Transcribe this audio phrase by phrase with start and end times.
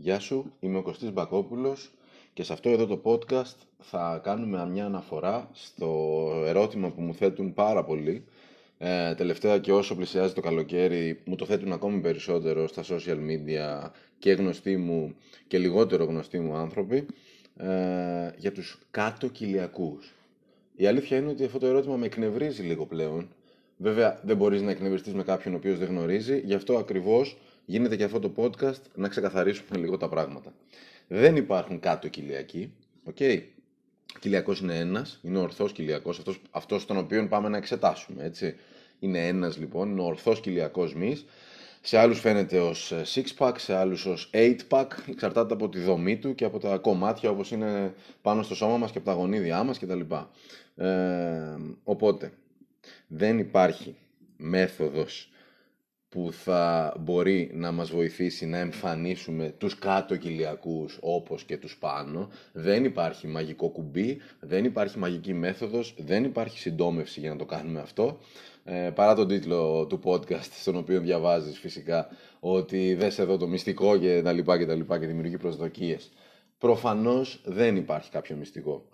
[0.00, 1.90] Γεια σου, είμαι ο Κωστής Μπακόπουλος
[2.32, 7.54] και σε αυτό εδώ το podcast θα κάνουμε μια αναφορά στο ερώτημα που μου θέτουν
[7.54, 8.24] πάρα πολύ.
[8.78, 13.90] Ε, τελευταία και όσο πλησιάζει το καλοκαίρι μου το θέτουν ακόμη περισσότερο στα social media
[14.18, 15.14] και γνωστοί μου
[15.46, 17.06] και λιγότερο γνωστοί μου άνθρωποι
[17.56, 17.66] ε,
[18.36, 20.14] για τους κάτω κοιλιακούς.
[20.76, 23.28] Η αλήθεια είναι ότι αυτό το ερώτημα με εκνευρίζει λίγο πλέον.
[23.76, 27.36] Βέβαια δεν μπορείς να εκνευριστείς με κάποιον ο οποίος δεν γνωρίζει, γι' αυτό ακριβώς
[27.68, 30.52] γίνεται και αυτό το podcast να ξεκαθαρίσουμε λίγο τα πράγματα.
[31.08, 32.72] Δεν υπάρχουν κάτω κοιλιακοί.
[33.14, 33.42] Okay.
[34.20, 38.24] Κοιλιακός είναι ένας, είναι ο ορθός κοιλιακός, αυτός αυτός τον οποίο πάμε να εξετάσουμε.
[38.24, 38.56] Έτσι.
[38.98, 41.24] Είναι ένας λοιπόν, είναι ο ορθός κοιλιακός μης.
[41.80, 44.86] Σε άλλους φαίνεται ως six pack, σε άλλους ως eight pack.
[45.08, 48.90] Εξαρτάται από τη δομή του και από τα κομμάτια όπως είναι πάνω στο σώμα μας
[48.90, 50.00] και από τα γονίδια μας κτλ.
[50.76, 52.32] Ε, οπότε,
[53.06, 53.96] δεν υπάρχει
[54.36, 55.32] μέθοδος
[56.08, 62.28] που θα μπορεί να μας βοηθήσει να εμφανίσουμε τους κάτω κοιλιακούς όπως και τους πάνω.
[62.52, 67.80] Δεν υπάρχει μαγικό κουμπί, δεν υπάρχει μαγική μέθοδος, δεν υπάρχει συντόμευση για να το κάνουμε
[67.80, 68.18] αυτό.
[68.64, 72.08] Ε, παρά τον τίτλο του podcast, στον οποίο διαβάζεις φυσικά
[72.40, 76.10] ότι δες εδώ το μυστικό και τα λοιπά και τα λοιπά και δημιουργεί προσδοκίες.
[76.58, 78.88] Προφανώς δεν υπάρχει κάποιο μυστικό.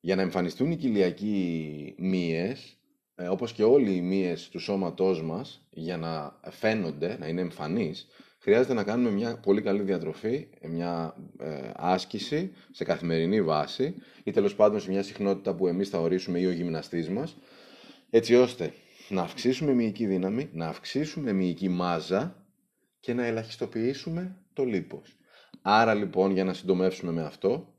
[0.00, 2.79] Για να εμφανιστούν οι κοιλιακοί μύες,
[3.20, 8.08] ε, όπως και όλοι οι μύες του σώματός μας, για να φαίνονται, να είναι εμφανείς,
[8.38, 14.54] χρειάζεται να κάνουμε μια πολύ καλή διατροφή, μια ε, άσκηση σε καθημερινή βάση ή τέλος
[14.54, 17.36] πάντων σε μια συχνότητα που εμείς θα ορίσουμε ή ο γυμναστής μας,
[18.10, 18.72] έτσι ώστε
[19.08, 22.44] να αυξήσουμε μυϊκή δύναμη, να αυξήσουμε μυϊκή μάζα
[23.00, 25.16] και να ελαχιστοποιήσουμε το λίπος.
[25.62, 27.74] Άρα λοιπόν για να συντομεύσουμε με αυτό,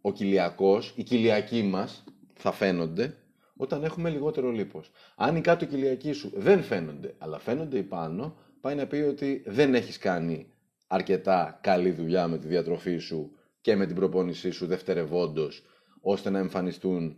[0.00, 3.16] ο κοιλιακός, οι κοιλιακοί μας θα φαίνονται
[3.60, 4.90] όταν έχουμε λιγότερο λίπος.
[5.16, 9.42] Αν οι κάτω κοιλιακοί σου δεν φαίνονται, αλλά φαίνονται οι πάνω, πάει να πει ότι
[9.46, 10.52] δεν έχεις κάνει
[10.86, 15.62] αρκετά καλή δουλειά με τη διατροφή σου και με την προπόνησή σου δευτερευόντως,
[16.00, 17.16] ώστε να εμφανιστούν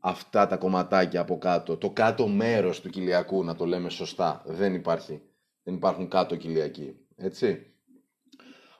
[0.00, 4.42] αυτά τα κομματάκια από κάτω, το κάτω μέρος του κοιλιακού, να το λέμε σωστά.
[4.46, 5.20] Δεν υπάρχει.
[5.62, 6.96] Δεν υπάρχουν κάτω κοιλιακοί.
[7.16, 7.66] Έτσι.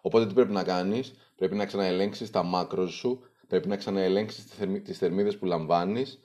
[0.01, 4.45] Οπότε τι πρέπει να κάνεις, πρέπει να ξαναελέγξεις τα μάκρος σου, πρέπει να ξαναελέγξεις
[4.85, 6.21] τις θερμίδες που λαμβάνεις,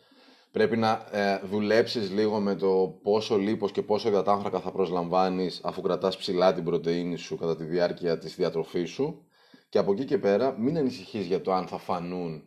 [0.57, 5.81] Πρέπει να ε, δουλέψεις λίγο με το πόσο λίπος και πόσο υδατάνθρακα θα προσλαμβάνεις αφού
[5.81, 9.25] κρατάς ψηλά την πρωτεΐνη σου κατά τη διάρκεια της διατροφής σου.
[9.69, 12.43] Και από εκεί και πέρα μην ανησυχείς για το αν θα φανούν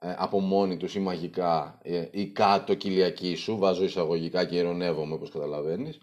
[0.00, 5.14] ε, από μόνοι τους ή μαγικά ε, ή κάτω κοιλιακοί σου, βάζω εισαγωγικά και ειρωνεύομαι
[5.14, 5.98] όπως καταλαβαίνεις,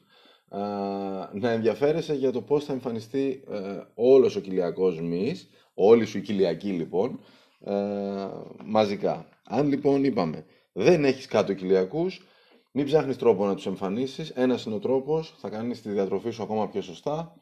[0.52, 0.58] ε,
[1.40, 3.58] να ενδιαφέρεσαι για το πώς θα εμφανιστεί ε,
[3.96, 7.20] όλος ο κοιλιακός μυς, όλη σου η κοιλιακή λοιπόν,
[7.66, 7.74] ε,
[8.66, 9.30] μαζικά.
[9.48, 10.46] Αν λοιπόν είπαμε,
[10.78, 12.22] δεν έχεις κάτω κοιλιακούς,
[12.72, 14.30] μην ψάχνεις τρόπο να τους εμφανίσεις.
[14.30, 17.36] Ένας είναι ο τρόπος, θα κάνεις τη διατροφή σου ακόμα πιο σωστά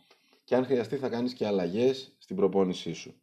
[0.43, 3.13] και αν χρειαστεί θα κάνεις και αλλαγές στην προπόνησή σου.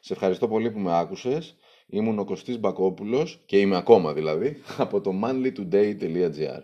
[0.00, 1.56] Σε ευχαριστώ πολύ που με άκουσες.
[1.86, 6.62] Ήμουν ο Κωστής Μπακόπουλος και είμαι ακόμα δηλαδή από το manlytoday.gr